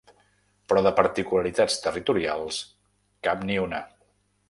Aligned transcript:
Però 0.71 0.81
de 0.87 0.93
particularitats 0.99 1.77
territorials, 1.85 2.61
cap 3.29 3.49
ni 3.51 3.63
una. 3.69 3.87